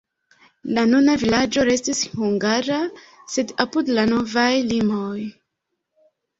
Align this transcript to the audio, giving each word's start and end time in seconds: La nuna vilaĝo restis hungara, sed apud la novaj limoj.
La 0.77 0.85
nuna 0.93 1.13
vilaĝo 1.23 1.65
restis 1.69 2.01
hungara, 2.23 2.81
sed 3.35 3.55
apud 3.67 3.95
la 4.01 4.09
novaj 4.17 4.49
limoj. 4.75 5.17